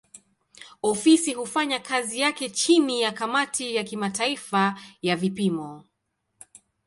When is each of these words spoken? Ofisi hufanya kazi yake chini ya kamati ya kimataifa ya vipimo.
Ofisi 0.83 1.33
hufanya 1.33 1.79
kazi 1.79 2.19
yake 2.19 2.49
chini 2.49 3.01
ya 3.01 3.11
kamati 3.11 3.75
ya 3.75 3.83
kimataifa 3.83 4.79
ya 5.01 5.15
vipimo. 5.15 5.83